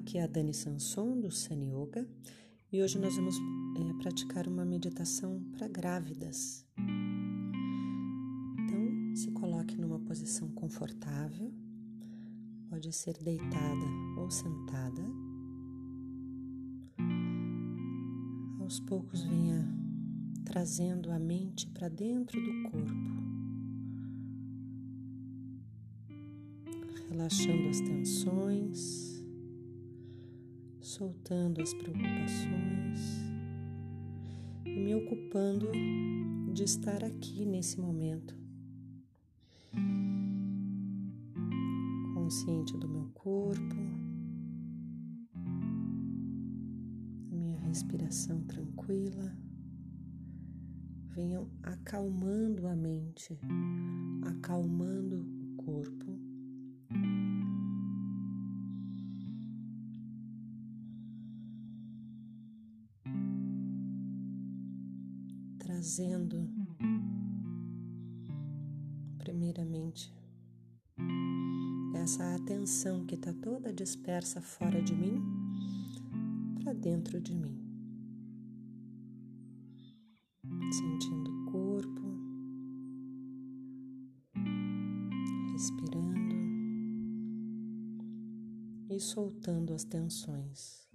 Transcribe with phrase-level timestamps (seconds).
[0.00, 2.08] aqui é a Dani Sanson do Sun Yoga
[2.72, 6.66] e hoje nós vamos é, praticar uma meditação para grávidas.
[8.58, 11.52] Então, se coloque numa posição confortável,
[12.70, 13.86] pode ser deitada
[14.16, 15.02] ou sentada.
[18.60, 19.68] Aos poucos venha
[20.46, 23.20] trazendo a mente para dentro do corpo.
[27.10, 29.19] relaxando as tensões,
[30.90, 32.98] soltando as preocupações
[34.64, 35.70] e me ocupando
[36.52, 38.36] de estar aqui nesse momento,
[42.12, 43.76] consciente do meu corpo,
[47.30, 49.32] minha respiração tranquila.
[51.14, 53.38] Venham acalmando a mente,
[54.24, 56.29] acalmando o corpo
[65.70, 66.50] trazendo,
[69.18, 70.12] primeiramente,
[71.94, 75.22] essa atenção que está toda dispersa fora de mim
[76.60, 77.56] para dentro de mim.
[80.72, 82.02] Sentindo o corpo,
[85.52, 86.34] respirando
[88.90, 90.88] e soltando as tensões.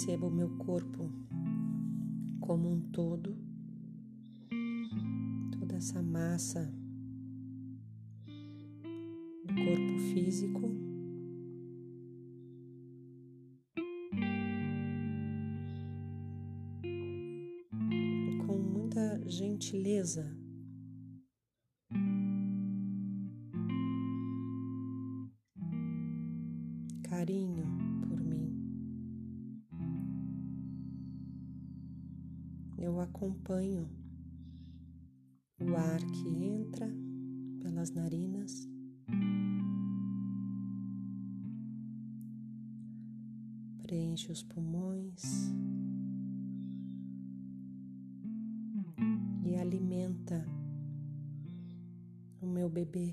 [0.00, 1.10] Perceba o meu corpo
[2.40, 3.36] como um todo,
[5.58, 6.72] toda essa massa
[9.44, 10.62] do corpo físico.
[18.46, 20.34] Com muita gentileza,
[33.50, 33.90] acompanho
[35.60, 36.88] o ar que entra
[37.60, 38.68] pelas narinas.
[43.82, 45.20] Preenche os pulmões
[49.44, 50.46] e alimenta
[52.40, 53.12] o meu bebê.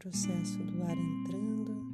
[0.00, 1.90] Processo do ar entrando.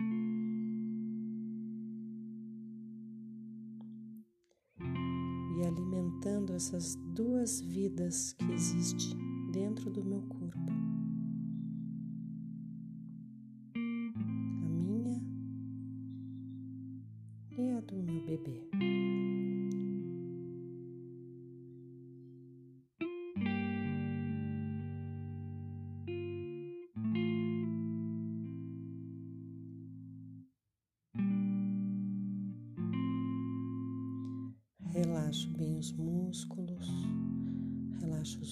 [5.59, 9.19] E alimentando essas duas vidas que existem
[9.50, 10.76] dentro do meu corpo.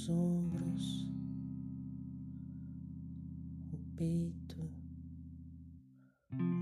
[0.04, 1.09] Os ombros,
[3.72, 4.70] o peito,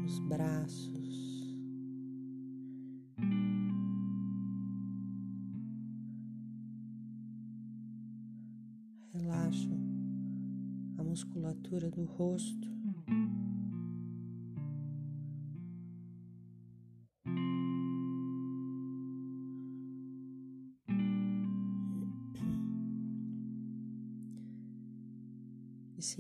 [0.05, 1.43] os braços.
[9.13, 9.71] Relaxo
[10.99, 12.72] a musculatura do rosto.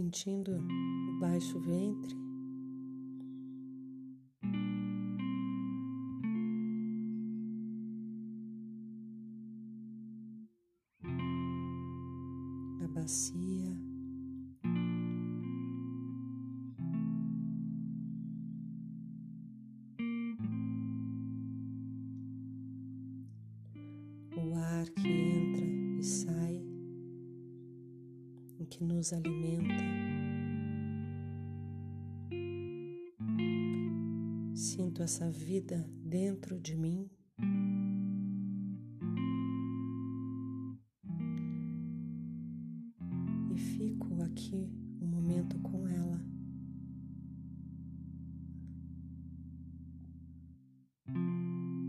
[0.03, 2.17] Sentindo o baixo ventre.
[12.83, 13.77] A bacia.
[24.37, 25.65] O ar que entra
[26.01, 26.73] e sai
[28.73, 29.82] que nos alimenta.
[35.03, 37.11] Essa vida dentro de mim.
[43.51, 44.71] E fico aqui
[45.01, 46.25] um momento com ela.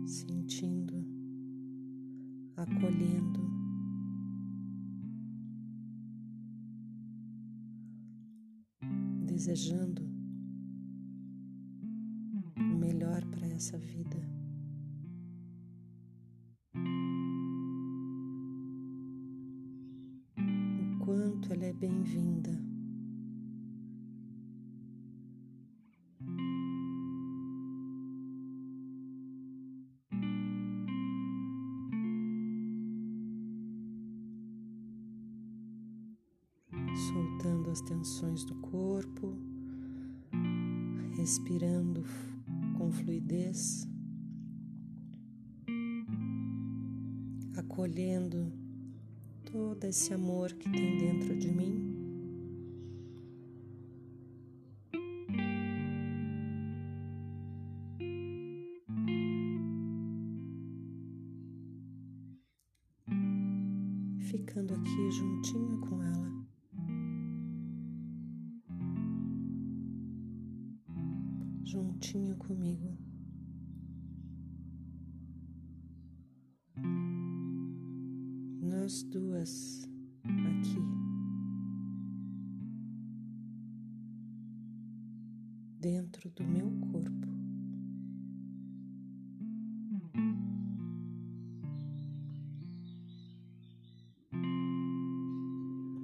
[0.08, 1.06] Sentindo,
[2.58, 3.44] acolhendo.
[9.28, 10.03] desejando
[21.14, 22.73] quanto ela é bem-vinda.
[64.46, 66.34] Ficando aqui juntinho com ela.
[71.64, 73.03] juntinho comigo.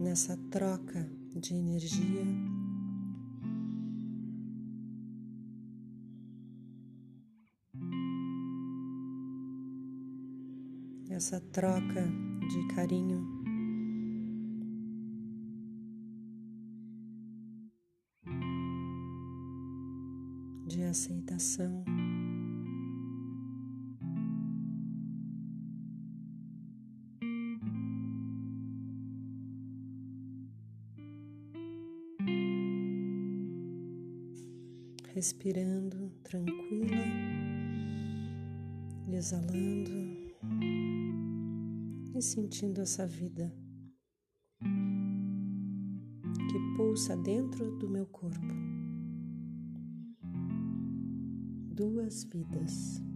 [0.09, 2.25] Nessa troca de energia
[11.11, 12.07] essa troca
[12.50, 13.38] de carinho.
[35.19, 36.95] Respirando tranquila,
[39.12, 39.92] exalando
[42.16, 43.54] e sentindo essa vida
[46.50, 48.39] que pulsa dentro do meu corpo.
[51.75, 53.08] Duas vidas.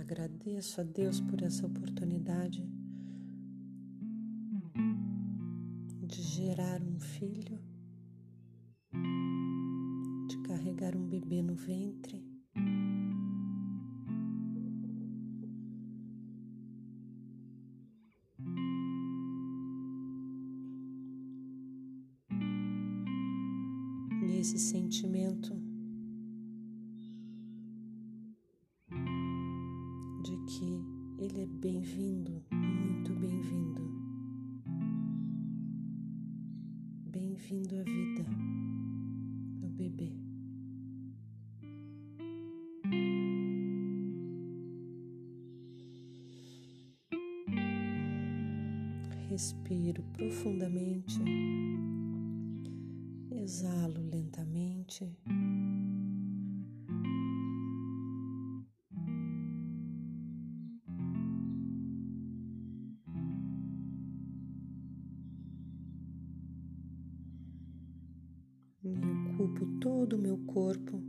[0.00, 2.66] Agradeço a Deus por essa oportunidade
[6.36, 7.58] gerar um filho,
[10.28, 12.25] de carregar um bebê no ventre.
[31.26, 33.82] Ele é bem-vindo, muito bem-vindo.
[37.06, 38.24] bem-vindo à vida,
[39.60, 40.12] meu bebê.
[49.28, 51.20] Respiro profundamente,
[53.32, 55.10] exalo lentamente.
[69.46, 71.00] Ocupo todo o meu corpo.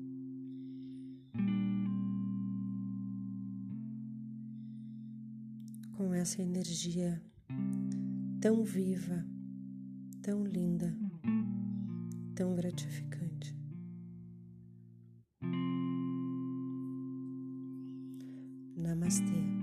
[5.94, 7.22] Com essa energia
[8.40, 9.26] tão viva,
[10.22, 10.96] tão linda,
[12.36, 13.58] tão gratificante.
[18.76, 19.57] Namastê.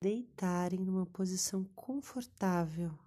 [0.00, 2.98] Deitarem numa posição confortável.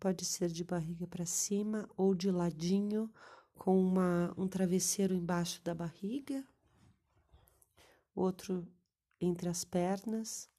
[0.00, 3.12] Pode ser de barriga para cima ou de ladinho,
[3.54, 6.46] com uma, um travesseiro embaixo da barriga,
[8.14, 8.66] outro
[9.20, 10.50] entre as pernas.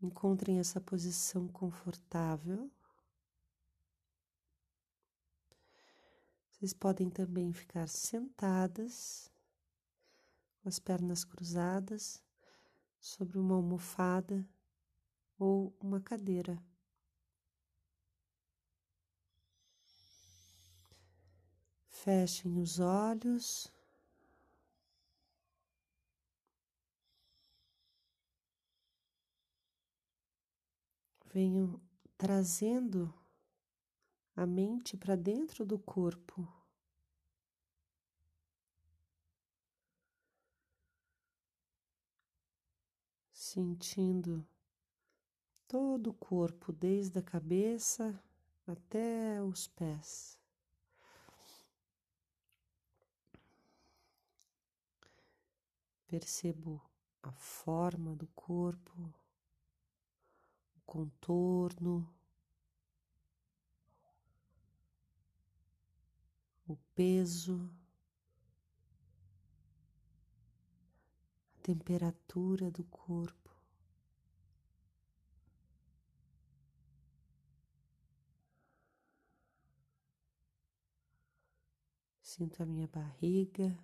[0.00, 2.70] Encontrem essa posição confortável.
[6.58, 9.30] Vocês podem também ficar sentadas,
[10.60, 12.20] com as pernas cruzadas,
[12.98, 14.44] sobre uma almofada
[15.38, 16.60] ou uma cadeira.
[21.86, 23.72] Fechem os olhos.
[31.32, 31.80] Venham
[32.16, 33.14] trazendo
[34.38, 36.46] a mente para dentro do corpo.
[43.32, 44.46] Sentindo
[45.66, 48.22] todo o corpo, desde a cabeça
[48.64, 50.38] até os pés.
[56.06, 56.80] Percebo
[57.24, 59.12] a forma do corpo,
[60.76, 62.08] o contorno,
[66.68, 67.70] o peso,
[71.56, 73.48] a temperatura do corpo.
[82.20, 83.76] Sinto a minha barriga.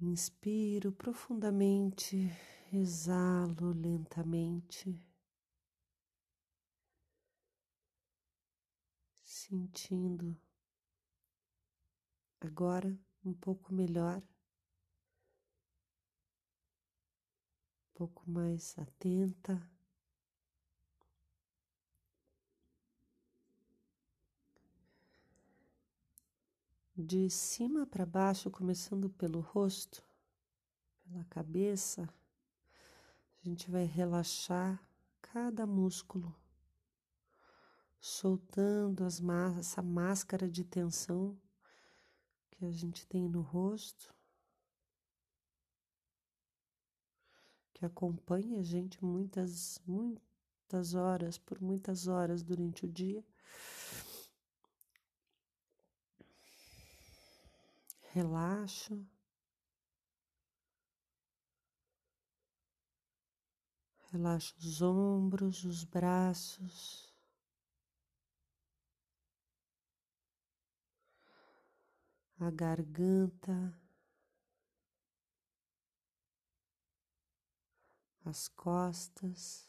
[0.00, 2.30] Inspiro profundamente,
[2.72, 4.98] exalo lentamente,
[9.44, 10.34] sentindo
[12.40, 14.22] agora um pouco melhor,
[17.90, 19.60] um pouco mais atenta.
[26.96, 30.00] de cima para baixo, começando pelo rosto,
[31.02, 32.08] pela cabeça,
[33.42, 34.80] a gente vai relaxar
[35.20, 36.32] cada músculo,
[38.06, 39.02] soltando
[39.58, 41.40] essa máscara de tensão
[42.50, 44.14] que a gente tem no rosto,
[47.72, 53.24] que acompanha a gente muitas, muitas horas, por muitas horas durante o dia.
[58.12, 59.04] relaxo.
[64.12, 67.13] Relaxo os ombros, os braços.
[72.38, 73.72] A garganta,
[78.24, 79.68] as costas,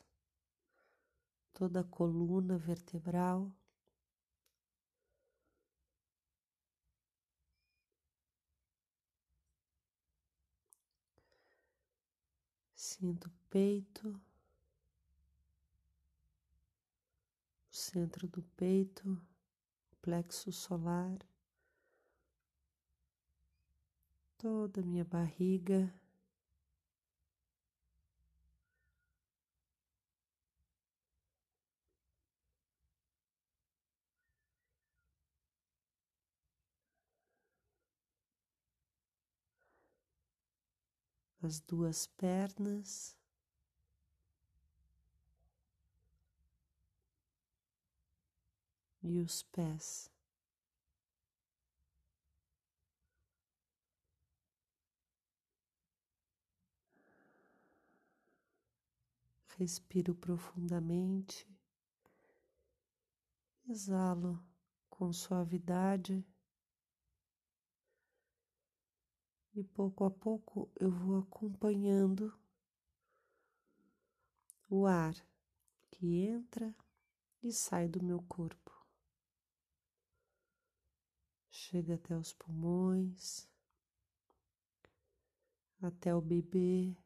[1.54, 3.52] toda a coluna vertebral.
[12.76, 14.10] Sinto o peito,
[17.70, 19.22] o centro do peito,
[20.02, 21.18] plexo solar,
[24.46, 25.92] toda a minha barriga.
[41.42, 43.16] as duas pernas.
[49.04, 50.15] E os pés.
[59.58, 61.48] Respiro profundamente,
[63.68, 64.44] exalo
[64.90, 66.26] com suavidade.
[69.56, 72.38] e pouco a pouco eu vou acompanhando
[74.70, 75.16] o ar
[75.90, 76.76] que entra
[77.42, 78.72] e sai do meu corpo.
[81.50, 83.48] Chega até os pulmões,
[85.82, 86.98] até o bebê.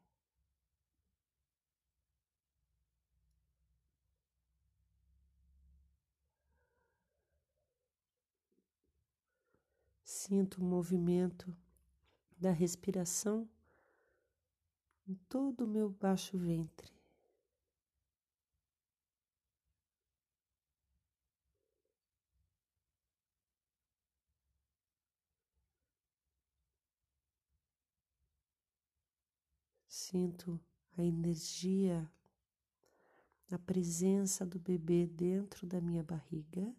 [10.22, 11.56] Sinto o movimento
[12.36, 13.48] da respiração
[15.08, 16.92] em todo o meu baixo ventre.
[29.88, 30.60] Sinto
[30.98, 32.06] a energia,
[33.50, 36.70] a presença do bebê dentro da minha barriga.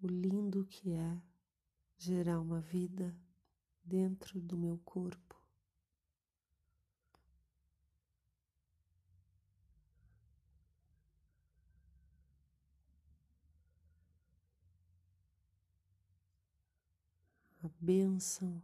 [0.00, 1.22] O lindo que é
[1.96, 3.16] gerar uma vida
[3.82, 5.36] dentro do meu corpo.
[17.60, 18.62] A bênção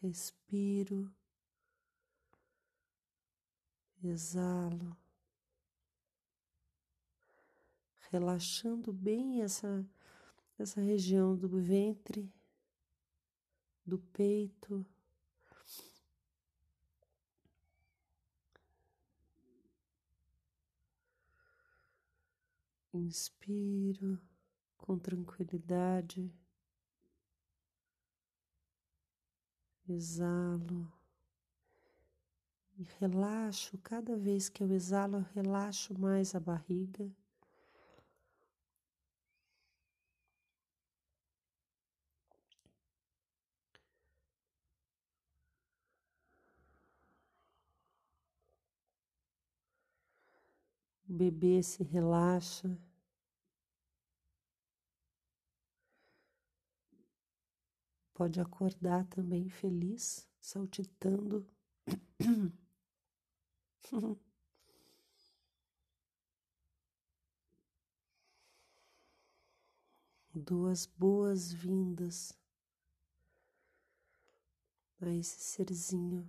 [0.00, 1.12] respiro,
[4.02, 4.96] exalo,
[8.10, 9.84] relaxando bem essa,
[10.58, 12.32] essa região do ventre,
[13.84, 14.86] do peito.
[22.92, 24.20] Inspiro
[24.76, 26.32] com tranquilidade.
[29.92, 30.90] Exalo
[32.78, 33.76] e relaxo.
[33.78, 37.10] Cada vez que eu exalo, eu relaxo mais a barriga.
[51.08, 52.78] O bebê se relaxa.
[58.18, 61.46] Pode acordar também feliz, saltitando.
[70.34, 72.36] Duas boas-vindas
[75.00, 76.28] a esse serzinho.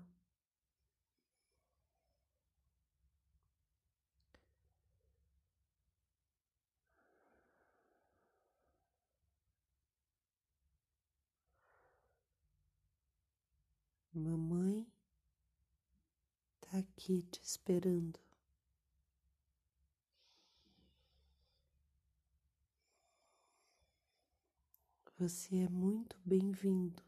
[14.19, 14.85] Mamãe
[16.59, 18.19] tá aqui te esperando.
[25.17, 27.01] Você é muito bem-vindo,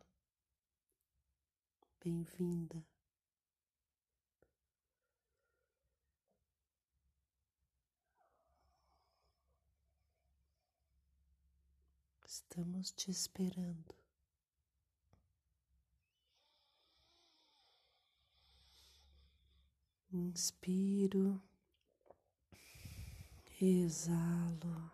[2.01, 2.81] bem-vinda.
[12.25, 14.00] Estamos te esperando.
[20.13, 21.41] Inspiro,
[23.61, 24.91] exalo.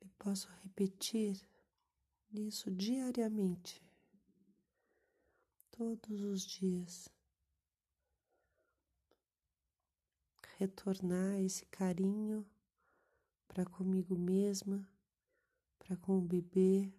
[0.00, 1.40] E posso repetir
[2.32, 3.82] isso diariamente,
[5.72, 7.15] todos os dias.
[10.58, 12.46] Retornar esse carinho
[13.46, 14.88] para comigo mesma,
[15.78, 16.92] para com o bebê,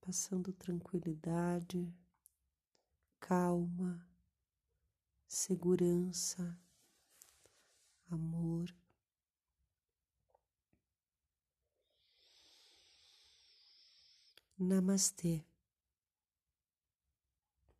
[0.00, 1.92] passando tranquilidade,
[3.18, 4.06] calma,
[5.26, 6.56] segurança,
[8.10, 8.74] amor.
[14.58, 15.49] Namastê.